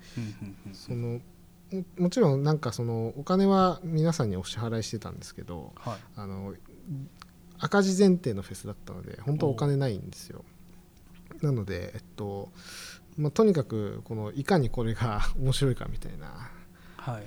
[0.73, 1.21] その
[1.73, 5.99] ももちろんなんかそのお金は皆さんにお支払いしてたんですけどはい。
[6.17, 6.55] あの
[7.59, 10.45] 赤字前提のフェスだったので本当はお金ないんですよ。
[11.43, 12.51] なのでえっと
[13.17, 16.51] まあ、とにかくこのいかにこれが 面白いかみたいな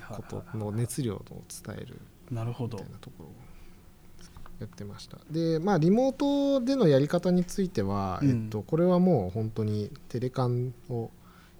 [0.08, 3.32] ことはいの熱量を伝えるなるほどみたいなところを
[4.60, 5.18] やってました。
[5.30, 8.28] でまあリモートでのやり方については、うん。
[8.28, 11.10] えっと、これはもう本当にテレカンを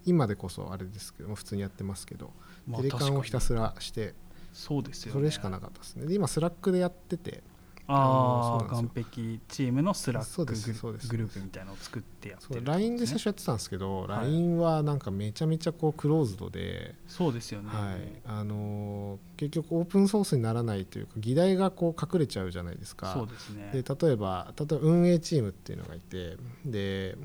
[0.05, 2.31] 今でこそあれですけど普通にやってますけど、
[2.67, 4.13] まあテレカンをひたすらして
[4.53, 5.19] そうですよね。
[5.19, 6.05] それしかなかったですね。
[6.05, 7.43] で今 Slack でやってて
[7.91, 14.31] あああのそうなん岸壁チームの Slack グルグループみたいなのを作ってやってる LINE で最初やってたんですけど、はい。
[14.31, 18.21] LINE はなんかめちゃめちゃこうクローズドで、そうですよね、はい。
[18.25, 23.11] あのー結局オープンソースにならないというか議題がこう隠れちゃうじゃないですか。
[23.13, 23.71] そうですね。
[23.73, 27.17] で例えば例えば運営チームっていうのがいてで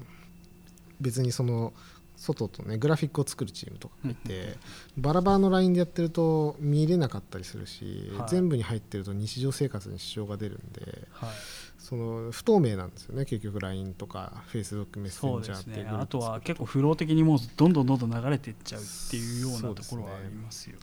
[0.99, 1.75] 別にその
[2.17, 4.57] 外とねグラフィックを作るチームとかがいて
[4.97, 8.29] バラバラの LINE でやってると見れなかったりするし、はい。
[8.31, 11.31] 全部に入ってると日常生活に支障が出るんではい。
[11.79, 15.89] その不透明なんですよね結局 LINE とか Facebook メッセンジャーっていうすね。
[15.91, 20.77] あとは結構フロー的にもうどんどんどんどん流れていっちゃうっていうようなところはありますよ。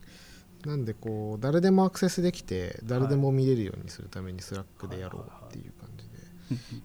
[0.65, 6.15] なんでこう誰でもアクセスできて誰でも見れるようにするために Slack でやろうっていう感じで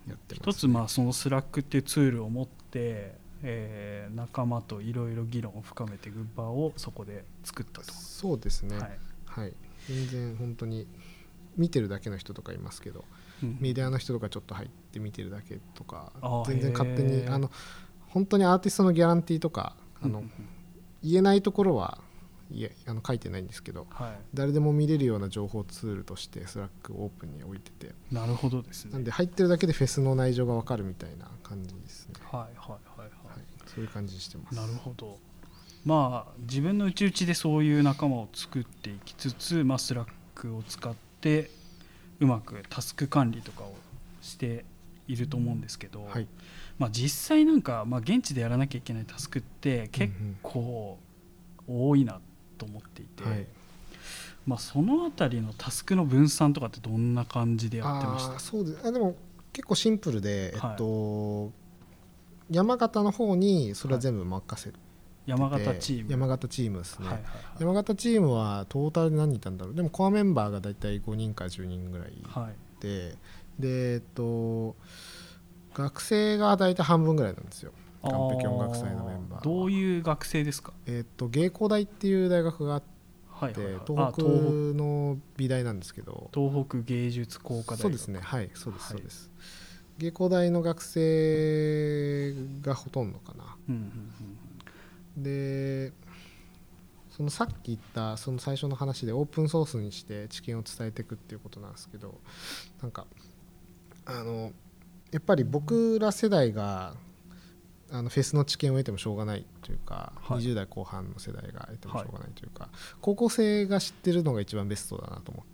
[0.09, 8.79] やってます、一つまあその Slack っていうツールを持って、えー仲間といろいろ議論を深めていく場をそこで作ったと、そうですね。
[8.79, 8.99] はい。
[9.27, 9.53] はい、
[9.89, 10.87] 全然本当に
[11.57, 13.05] 見てるだけの人とかいますけど
[13.43, 13.59] うん。
[13.61, 16.13] メディアの人とかちょっと入って見てるだけとか
[16.47, 17.51] 全然勝手にあの
[18.09, 20.31] 本当にアーティストのギャランティーとかあのうんうん。
[21.03, 22.01] 言えないところは
[22.51, 27.89] いえあの書いてないんですけどは誰でも見れるような情報ツールとして Slack をオープンに置いてて。
[28.11, 28.93] いなるほどですね。
[28.93, 32.88] なんで入ってるだけでフェスの内情が分かるみたいな感じですね、はい、はい、
[33.79, 34.57] そういう感じにしてます。
[34.57, 35.19] なるほど。
[35.85, 41.51] まあ自分の内々でそういう仲間を作っていきつつ、まあ、 Slack を使って
[42.21, 43.75] うまくタスク管理とかを
[44.21, 44.65] して
[45.07, 46.27] いると思うんですけど、はい。
[46.79, 50.13] まあ、実際なんか、まあ、現地でやらなきゃいけないタスクって結
[50.43, 50.99] 構
[51.67, 52.21] 多いな
[52.57, 53.47] と思っていて、はい。
[54.47, 58.33] まあ、そのあたりのタスクの分散とかってどんな感じでやってました？
[58.33, 58.87] あーそうです。
[58.87, 59.17] あでも
[59.53, 61.53] 結構シンプルで、はいえっと
[62.51, 64.81] 山形の方にそれは全部任せてて、
[65.27, 66.11] 山形チーム。
[66.11, 67.33] 山形チームですね、はいはいはい。
[67.61, 69.75] 山形チームはトータルで何人いたんだろう。
[69.75, 72.81] でもコアメンバーが大体5人から10人ぐらいいはい。
[72.81, 73.17] て、
[73.59, 74.77] でえっと
[75.75, 77.73] 学生が大体半分ぐらいなんですよ。
[78.03, 79.39] 完璧音楽祭のメンバーは。
[79.41, 80.73] あどういう学生ですか？
[80.87, 82.87] えっと芸工大っていう大学があって、
[83.29, 83.75] はいはいはい。
[83.75, 86.31] あ東北東の美大なんですけど。
[86.33, 87.83] 北東北芸術工科大学。
[87.83, 88.21] そうですね。
[88.23, 88.93] はいそうですはい。
[88.93, 89.31] そうです、
[89.99, 93.57] 芸工大の学生がほとんどかな。
[95.17, 95.93] で
[97.11, 102.15] そのさっき言ったその最初の話でオープンソースにして知見を伝えていくっていうことなんですけど
[102.81, 103.07] なんか
[104.07, 104.53] あの
[105.11, 106.95] やっぱり僕ら世代が
[107.91, 110.41] あのフェスの知見を得てもしょうがないというか、はい。
[110.41, 112.69] 20代後半の世代が得てもしょうがないというか、
[113.01, 115.45] 高校生が知ってるのが一番ベストだなと思っ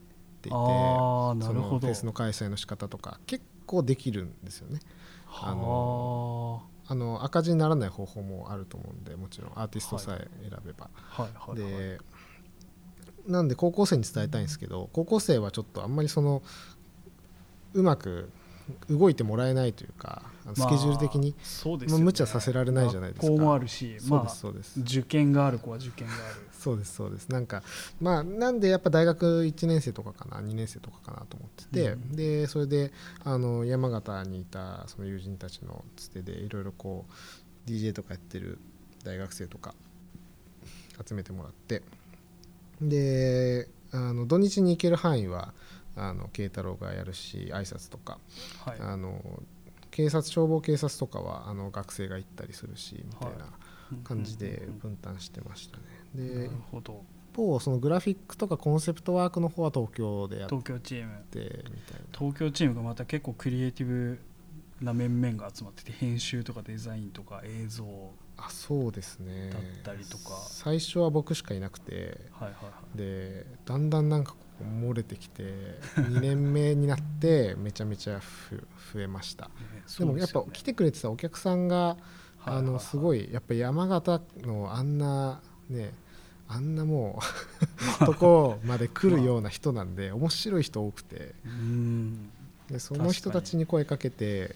[0.43, 4.81] ていてそのフェスの開催の仕方とか結構できるんですよね。
[5.29, 5.55] あ。
[5.55, 10.91] はあの赤字にならない方法もあると思うんでもちろんアーティストさえ選べば。
[10.95, 11.31] あはい。
[11.35, 11.61] はい。
[11.61, 11.73] はい。
[11.73, 11.99] で
[13.27, 16.43] なんで高校生に伝えたいんですけど高校生はちょっとあんまりその
[17.73, 18.31] うまく
[18.89, 20.23] 動いてもらえないというか
[20.55, 22.05] スケジュール的に、まあそうですよね。
[22.05, 23.27] まあ無茶させられないじゃないですか。
[23.27, 24.81] 学校もあるしまあですそうです。
[24.81, 26.47] 受験がある子は受験がある。
[26.59, 27.29] そうですそうです。
[27.29, 27.63] なんか
[28.01, 32.17] まあなんでやっぱ大学1年生とかかな2年生とかかなと思ってて、うん。
[32.17, 37.07] でそれであの山形にいたその友人たちのつてでいろいろこ
[37.67, 38.59] う DJ とかやってる
[39.05, 39.75] 大学生とか
[41.07, 41.83] 集めてもらって
[42.81, 45.53] であの土日に行ける範囲は
[45.97, 48.19] あの慶太郎がやるし挨拶とか。
[48.65, 48.77] はい。
[48.81, 49.21] あの
[49.91, 53.47] 警察消防警察とかはあの学生が行ったりするしみたいな
[54.03, 55.83] 感じで分担してましたね。
[56.15, 57.05] でうんうんうんなるほど。
[57.33, 61.13] 一方そのグラフィックとかコンセプトワークの方は東京でやっ東京チーム。
[61.31, 62.19] てみたいな。
[62.19, 64.19] 東京チームがまた結構クリエイティブ
[64.81, 67.85] な面々が集まってて編集とかデザインとか映像。
[68.37, 69.51] あそうですね。
[69.51, 70.31] だったりとか。
[70.49, 72.99] 最初は僕しかいなくてはいはいはい。
[72.99, 75.43] でだんだんなんかこう漏れてきて
[75.97, 79.47] 2年目になってめちゃめちゃふ増えました。
[79.47, 79.53] ね
[79.99, 81.97] でもやっぱ来てくれてたお客さんが
[82.45, 85.93] あのすごいいやっぱ山形のあんなね
[86.47, 87.21] あんなも
[88.03, 91.35] う とこまで来るような人なんで面白い人多くて。
[91.45, 92.31] うん。
[92.71, 94.55] でその人たちに声かけて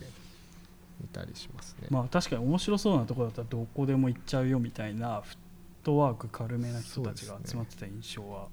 [1.01, 1.89] みたりしますね。
[1.91, 5.39] まあ確かに面白そうなところだったらどこでも行っちゃうよみたいなフッ
[5.85, 8.49] トワーク軽めな人たちが集まってた印象は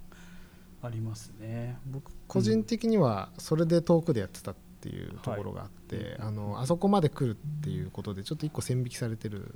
[0.85, 1.77] ありますね。
[1.85, 6.15] 僕個人的にはそれで遠くでやってたっていうところがあって、はい。
[6.19, 9.55] あのあそこまで来るっていうことでちょっと一個線引きされてる。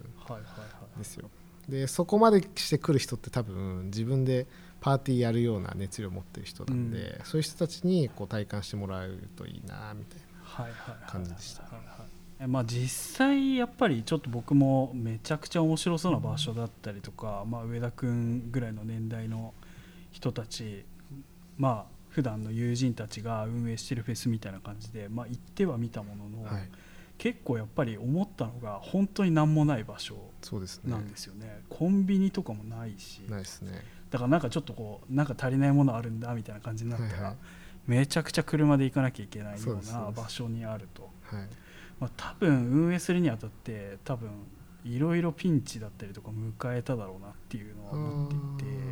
[0.95, 1.29] んですよ。
[1.67, 4.47] でそこまでしてくる人って多分自分で
[4.81, 11.63] パーティーやるような熱量を持ってる人なんで、そういう人たちにこう体感してもらえるといいなみたいはいはいはい感じでした。
[12.47, 19.53] まあ実際やっぱりちょっと僕もめちゃくちゃ面白そうな場所だったりとか、まあ、上田君ぐらいの年代の
[20.11, 20.85] 人たち
[21.59, 26.69] まあ普段の友人たちが運営してるフェスみたいな感じで、まあ、行ってはみたものの、な、はい、
[27.19, 30.91] 結構やっぱり思ったのが本当に何もない場所そうですね。
[30.91, 31.61] なんですよね。
[31.69, 33.21] コンビニとかもないし。
[33.29, 33.83] ないですね。
[34.09, 37.35] だからなんかちょっとこうなんか足りないものあるんだみたいな感じになったら、はいはい。
[37.85, 41.47] めちゃくちゃ車で行かなきゃいけないよそうな場所にあると、はい。
[41.99, 44.29] まあ、多分運営するにあたって多分
[44.85, 48.88] いろいろピンチだったりとか迎えただろうなっていうのは思っていて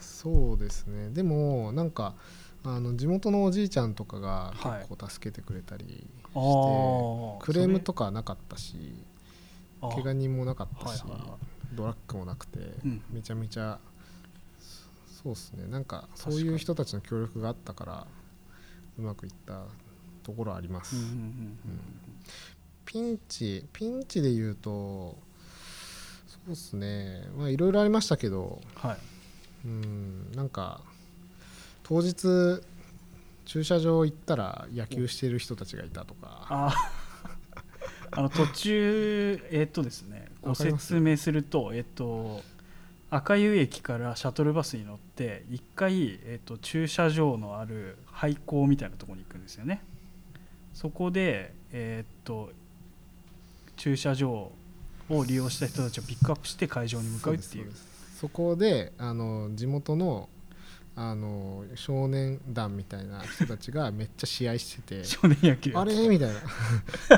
[0.00, 1.10] そうですね。
[1.10, 2.14] でもなんか
[2.64, 4.78] あの地元のおじいちゃんとかがはい。
[4.88, 8.94] 結構助けてくれたりして、あークレームとかなかったし
[9.80, 11.36] 怪我人もなかったし、はいはいは
[11.74, 13.02] ドラッグもなくて、うん。
[13.10, 13.78] めちゃめちゃ
[15.08, 15.66] そそうですね。
[15.68, 18.06] なんかそういう人たちの協力があったから
[18.98, 19.64] うまくいった
[20.22, 21.58] ところはあります、うんうんうん
[22.84, 24.70] ピンチピンチで言うと
[26.28, 27.24] そうですね。
[27.36, 28.96] まあいろいろありましたけどはい
[29.66, 30.80] うんなんか
[31.82, 32.62] 当日
[33.44, 36.46] 駐車場行ったら野球してる人たちがいたとか。
[36.48, 36.92] あ
[38.12, 42.40] あの途中えっとですねご説明するとえっと
[43.10, 49.82] 赤湯駅からシャトルバスに乗って一回、えっと、駐車場のある廃校みたいなところに行くんですよね。
[50.74, 52.50] そこでえっと
[53.76, 54.50] 駐車場
[55.08, 57.72] を利用した人たちをピックアップして会場に向かうっていう
[58.20, 60.28] そこであの地元の
[60.98, 66.08] あの少年団みたいな人たちが めっちゃ試合してて少年野球あれ？
[66.08, 66.30] みたい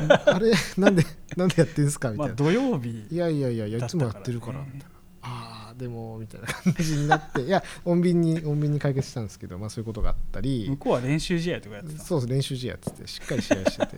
[0.08, 0.22] な。
[0.34, 0.52] あれ？
[0.76, 1.04] なんで
[1.36, 2.10] なんでやってんすか？
[2.10, 4.58] みたいな、まあ、土曜日いやいやいやいつもやってるから。
[4.64, 4.86] みたいな
[5.22, 7.42] ああでもみたいな感じになって。
[7.42, 10.66] いや穏便に穏便に解決したんですけど、まあ、そういうことがあったり。
[10.70, 12.02] 向こうは練習試合とかやってた。
[12.02, 13.96] そうです練習試合やっててしっかり試合してて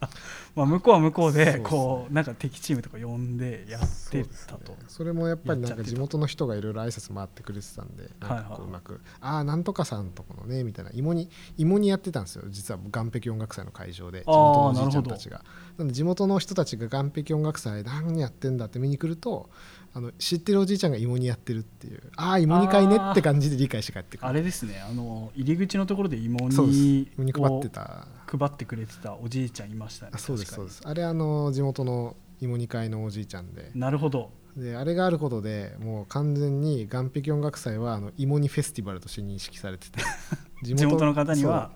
[0.54, 3.80] まあ、向こうは向こうでこうなんか敵チームとか呼んでやっ
[4.10, 4.78] てたと、そね。
[4.88, 12.44] それもやっぱりなんか地元の人がいろいろ挨拶回ってくれてたんでなんかこううまく「ああなんとかさんとこのね」みたいな芋に芋にやってたんですよ。
[12.48, 15.44] 実は岸壁音楽祭の会場で地元のおじいちゃんたちが。
[15.78, 19.50] なんで地元の人たちが岸壁音楽祭何やってんだって見に来ると
[19.92, 22.02] あの知ってるおじいちゃんが芋にやってるっていう。
[22.16, 24.26] ああ芋煮会ねって感じで理解して帰ってくる。
[24.26, 24.80] あれですね。
[24.80, 28.06] あの入り口のところで芋煮芋に配ってた。
[28.12, 30.12] を配ってくれてたおじいちゃんいましたね。
[30.14, 30.82] あそうですそうです。
[30.84, 33.70] あれあの地元の芋煮会のおじいちゃんで。
[33.74, 34.30] なるほど。
[34.56, 40.00] であれがあることでもう完全に岸壁音楽祭はあの芋煮フェスティバルとして認識されてて。
[40.62, 41.70] 地地元の方には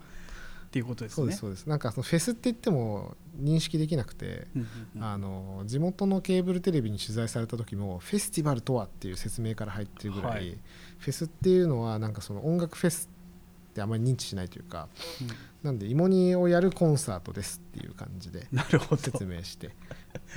[0.68, 1.14] っていうことですね。
[1.16, 1.66] そうですそうです。
[1.66, 5.04] なんかそのフェスって言っても認識できなくて、うんうんうん。
[5.04, 10.58] あの地元のケーブルテレビに取材された時もフェスティバルとはっていう説明から入ってるぐらい、はい。
[10.98, 13.10] フェスっていうのはなんかその音楽フェス
[13.70, 14.88] ってあまり認知しないというか
[15.62, 19.02] なんで芋煮をやるコンサートですっていう感じでうんなるほど。
[19.02, 19.70] 説明して。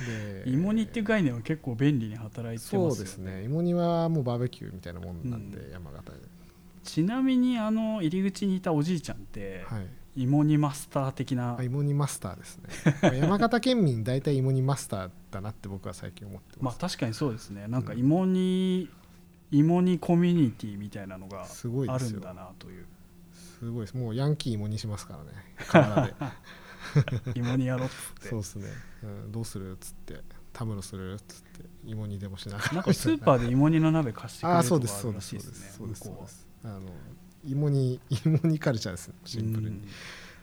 [0.06, 3.44] で芋煮っていう概念は結構便利に働いてそうますよですね。
[3.44, 5.72] 芋煮はもうバーベキューみたいなもんなんで、うん。
[5.72, 6.18] 山形で、
[6.82, 12.68] ちなみにあの入り口にいたおじいちゃんって、はい、芋煮マスター的なあ芋煮マスターですね。
[13.02, 17.66] まあ山形県民大体芋煮マスターだなって僕は最近思ってます、 まあ確かにそうですね。
[17.66, 18.90] なんか芋煮、
[19.50, 22.08] 芋煮コミュニティみたいなのがすごいですよ。
[22.10, 22.86] あるんだなという
[23.58, 23.96] すごいです。
[23.96, 25.30] もうヤンキー芋煮しますからね。
[25.68, 26.14] 河原で。
[27.34, 28.28] 芋煮やろうっつって。
[28.28, 28.68] そうですね、
[29.02, 30.20] うん、どうするっつって。
[30.52, 31.64] たむろするっつって。
[31.84, 32.72] 芋煮でもしながら。
[32.74, 35.72] なんかスーパーで芋煮の鍋貸してくれるとこあそうですそうでるらしいですそうです。
[35.72, 36.46] すそうですそうです。
[36.64, 36.80] あの
[37.44, 39.76] 芋煮 芋煮カルチャーですねシンプルに。
[39.76, 39.88] うん。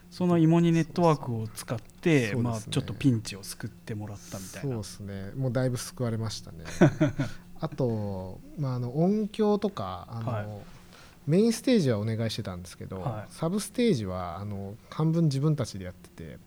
[0.09, 4.69] その芋煮ネットワークを使ってそうそうそうまあ、ちょっとピンチを救ってもらったみたいな。
[4.73, 5.31] そうですね。
[5.35, 6.65] もうだいぶ救われましたね。
[7.61, 10.80] あと、まあ、あの音響とかあの、はい
[11.27, 13.33] メインステージはお願いしてたんですけど、はい。
[13.33, 16.37] サブステージはあの半分自分たちでやってて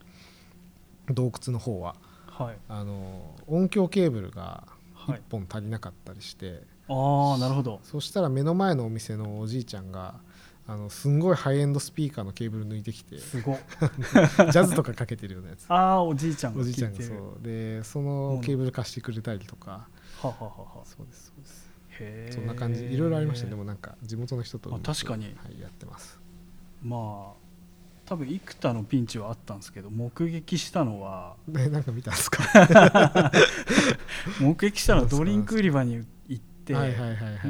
[1.12, 1.96] 洞窟の方は。
[2.26, 2.56] はい。
[2.68, 4.64] あの音響ケーブルが
[5.06, 5.22] 1はい。
[5.30, 7.80] 本足りなかったりして、ああなるほど。
[7.82, 10.14] そしたら目の前のお店のおじいちゃんが
[10.66, 13.58] あのすんごいハイエンドスピーカーのケーブル抜いてきてジすごっ。
[14.48, 15.66] ャズとかかけてるようなやつ。
[15.70, 17.42] ああおじいちゃんがおじいちゃんがそう。
[17.42, 19.87] でそのケーブル貸してくれたりとか、
[20.22, 20.84] はははは。
[20.84, 21.73] そうですそうです
[22.30, 22.85] そんな感じ。
[22.85, 23.50] いろいろありましたね。
[23.50, 25.26] でもなんか地元の人とあ確かに。
[25.37, 26.18] はい、やってます。
[26.83, 27.44] まあ
[28.07, 32.42] 多分幾多のピンチはあったんですけど目撃したのはでなんか見たんですか？
[34.40, 36.74] 目撃したのはドリンク売り場に行って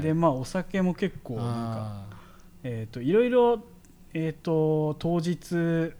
[0.01, 2.17] でまあお酒も結構なんかあ
[2.63, 3.65] えー、といろいろ、
[4.15, 5.93] えー、と当日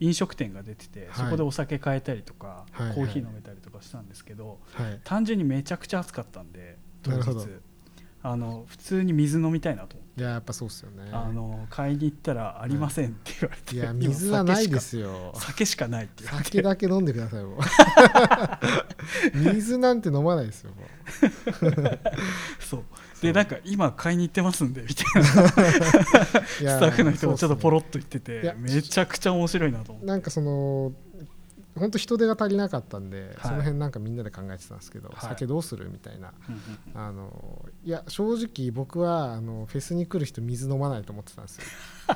[0.00, 1.24] 飲食店が出てて、はい。
[1.26, 2.94] そこでお酒買えたりとか、はいはい。
[2.96, 5.00] コーヒー飲めたりとかしたんですけどーはい。
[5.04, 7.48] 単純にめちゃくちゃ暑かったんで当日
[8.24, 9.96] あの普通に水飲みたいなと。
[9.96, 11.10] 思って、いややっぱそうっすよね。
[11.12, 15.32] あの買いに行ったらありませんって言われて、いや今水はないですよ。
[15.36, 16.50] 酒しかないって言われて。
[16.50, 17.58] 酒だけ飲んでくださいもう。
[19.54, 20.76] 水なんて飲まないですよも
[21.60, 22.00] そう。
[22.60, 22.82] そう。
[23.22, 25.24] でなんか今買いに行ってますんでみたいな。
[25.24, 30.06] スタッフの人がちょっとポロっッと言っててめちゃくちゃ面白いなと思って。
[30.06, 30.92] なんかその
[31.78, 33.48] 本当人手が足りなかったんで、はい。
[33.48, 35.20] その辺なんかみんなで考えてたんですけど、はい。
[35.20, 36.32] 酒どうするみたいな。
[36.94, 41.64] あのいや正直僕はあのフェスに来る人水飲まないと思ってたんですよ。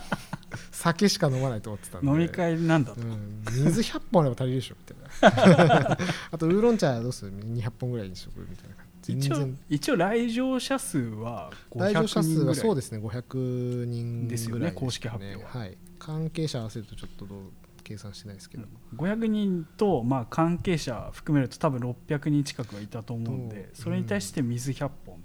[0.71, 2.07] 酒しか飲まないと思ってたんで。
[2.07, 5.99] 飲み会なんだと、うん、水100本あれば足りるでしょみたいな。
[6.31, 9.13] あとウーロン茶どうする？200本ぐらいにしとくみたいな感じ。
[9.15, 9.59] 全一応然。
[9.71, 15.51] 一応来場者数は来場者数はそうでですね500人ですよねぐらいでした公式発表は。
[15.51, 17.39] はい、関係者合わせるとちょっとどう
[17.87, 18.65] 計算してないですけど、
[18.97, 25.23] 500人と、まあ、関係者含めると多分600人近くはいたと思うんでとそれに対して水100本、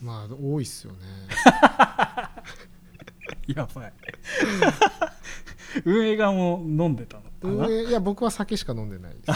[0.00, 0.98] まあ多いっすよね。
[3.52, 3.92] やばい。
[5.84, 7.48] 運営側も飲んでたのかな？
[7.66, 9.26] 運営いや僕は酒しか飲んでないです。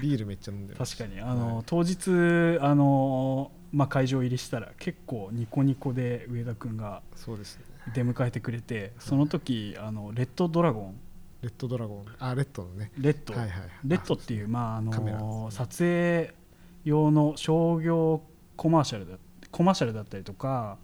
[0.00, 1.20] ビールめっちゃ飲んでま確かに。
[1.20, 1.64] あの、はい。
[1.66, 2.12] 当日
[2.60, 7.02] あの、まあ、会場入りしたら結構ニコニコで上田君が
[7.94, 11.00] 出迎えてくれてその時あのレッドドラゴン。
[11.42, 12.04] レッドドラゴン。
[12.18, 12.90] あレッドのね。
[12.98, 16.34] レッド、はいはいレッドっていうまああの撮影
[16.84, 18.22] 用の商業
[18.56, 19.18] コマーシャルだ
[19.50, 20.78] コマーシャルだったりとか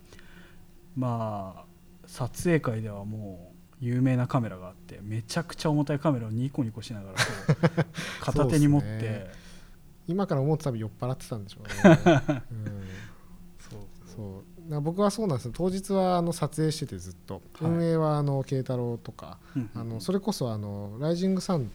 [0.96, 1.64] まあ
[2.06, 7.18] 撮影会ではもう有名なカメラがあってめちゃくちゃ重たいカメラをニコニコしながら
[8.20, 8.88] 片手に持って。
[8.88, 9.44] ね。
[10.06, 12.73] 今から思うと多分酔っ払ってたんでしょうね、 うん、
[14.14, 14.70] そう。
[14.70, 15.52] な僕はそうなんですよ。
[15.54, 17.70] 当日はあの撮影しててずっと、はい。
[17.70, 21.70] 運営はあの慶太郎とかうんあのそれこそあのライジングサン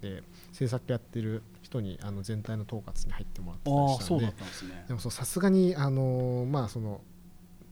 [0.00, 4.84] で制作やってる人にあの全体の統括に入ってもらってたりしたんでね。
[4.88, 7.00] でもさすがにあのまあその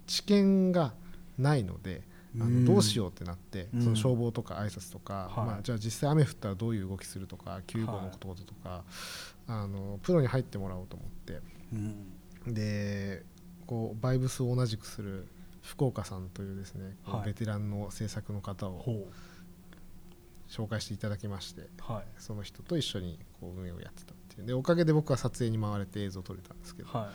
[0.07, 0.93] 知見が
[1.39, 2.03] ないので
[2.39, 2.65] あうん。
[2.65, 3.83] のどうしようってなって、うん。
[3.83, 5.47] その消防とか挨拶とか、はい。
[5.47, 8.85] まあ、じゃあ実際雨降ったらどういう動きするとか救護のこととか、
[9.49, 11.41] あのプロに入ってもらおうと思って。
[11.73, 12.55] うん。
[12.55, 13.25] で
[13.71, 15.29] こうバイブスを同じくする
[15.63, 17.27] 福岡さんというですね、はい。
[17.27, 19.07] ベテランの制作の方をほ
[20.49, 22.05] 紹介していただきましてうはい。
[22.19, 24.47] その人と一緒にこう運営をやってたっていう。
[24.49, 27.11] でおかげで僕は撮影に回れて映像撮れたんですけど、はいは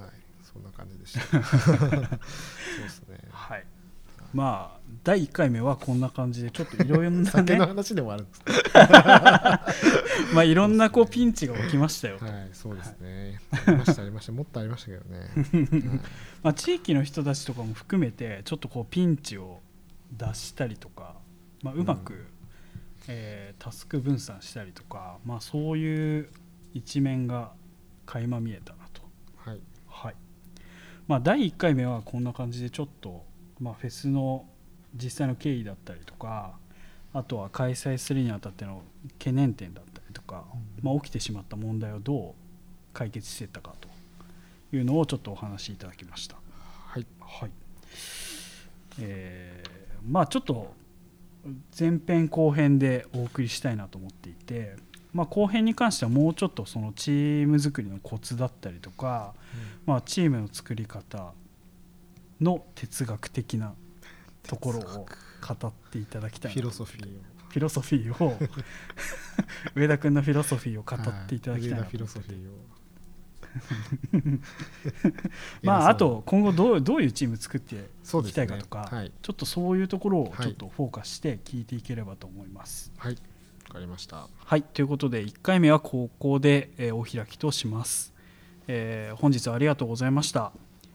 [0.00, 1.20] いはい、そんな感じでした。
[1.44, 2.00] そう
[2.80, 3.18] ですね。
[3.30, 3.66] はいはい
[4.34, 9.64] まあ第1回目はこんな感じでちょっといろんな酒のね話でもあるんですか？
[10.34, 12.18] まあいろんなこうピンチが起きましたよ。
[12.18, 14.32] とはいそうですね、ありましたありました。
[14.32, 15.24] もっとありましたけどね、は
[15.78, 16.00] い
[16.42, 19.60] まあ、地域の人たちとかも含めてちょっとこうピンチを
[20.12, 21.14] 出したりとか、
[21.62, 22.26] まあ、うまく、うん。
[23.08, 26.28] えータスク分散したりとか、まあ、そういう
[26.72, 27.52] 一面が
[28.06, 29.02] 垣間見えたなと。
[29.36, 29.60] はい。
[29.86, 30.14] はい。
[31.06, 33.24] まあ、第1回目はこんな感じでちょっと、
[33.60, 34.46] まあ、フェスの
[34.94, 36.54] 実際の経緯だったりとか
[37.12, 38.82] あとは開催するにあたっての
[39.18, 40.44] 懸念点だったりとか、
[40.82, 42.32] まあ、起きてしまった問題をどう
[42.92, 43.88] 解決していったかと
[44.76, 46.36] いうのをちょっとお話しいただきました。
[46.86, 47.06] はい。
[47.20, 47.50] はい。
[49.00, 50.74] えーまあちょっと
[51.78, 54.76] 前編後編でお送りしたいなと思っていて、
[55.12, 59.34] まあ、後編に関してはもうちょっとそのチーム作りのコツだったりとか、
[59.84, 61.32] まあ、チームの作り方
[62.40, 63.74] の哲学的な
[64.42, 65.06] ところを
[65.46, 67.10] 語っていただきたいフィロソフィーを。
[67.48, 68.36] フィロソフィーを。
[69.74, 72.74] 上田君のフィロソフィーを語っていただきたいなはい上田フィロソフィーを。
[75.62, 77.78] まああと今後どうどういうチーム作ってい
[78.24, 79.12] きたいかとか、はい。
[79.22, 82.92] ちょっとそういうところをはいちょっとフォーカスして聞いていければと思います。
[82.98, 83.14] はい。
[83.68, 84.28] わかりました。
[84.36, 84.62] はい。
[84.62, 88.12] ということで1回目はここで、えーお開きとします、
[88.66, 90.52] えー本日はありがとうございました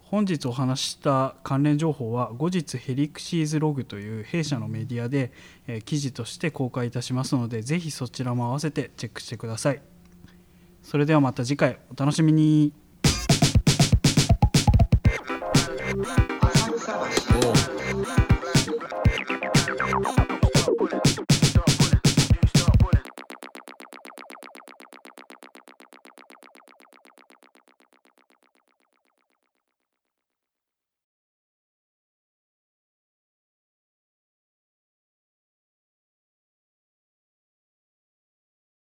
[0.10, 5.32] 本日お話した関連情報は後日ヘリクシーズログという弊社のメディアで、
[5.68, 9.82] え記事として公開いたしますのでぜひそちらも併せてチェックしてください。
[10.82, 12.74] それではまた次回お楽しみに。